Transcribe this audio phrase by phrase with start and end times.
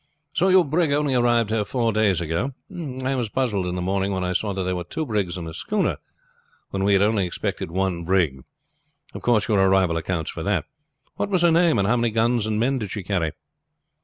[0.33, 2.55] "So your brig only arrived here four days ago?
[2.75, 5.53] I was puzzled in the morning when I saw there were two brigs and a
[5.53, 5.97] schooner
[6.71, 8.43] when we had only expected one brig.
[9.13, 10.65] Of course your arrival accounts for that.
[11.17, 13.33] What was her name, and how many guns and men did she carry?"